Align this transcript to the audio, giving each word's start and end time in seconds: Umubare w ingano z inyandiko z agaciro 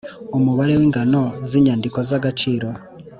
Umubare 0.37 0.73
w 0.79 0.81
ingano 0.87 1.23
z 1.47 1.49
inyandiko 1.59 1.97
z 2.07 2.09
agaciro 2.19 2.67